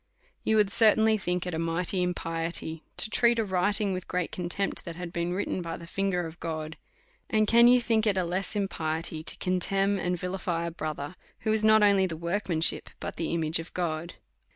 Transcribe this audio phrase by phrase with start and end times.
[0.43, 4.81] You would certainly tiiink it a mighty impiety to treat a writing with great contempt^
[4.81, 6.75] that had been written by the finger of God;
[7.29, 11.53] and can you think it a less impiety to contemn and vilify a brother, who
[11.53, 14.15] is not only the workmanship, but the image of God?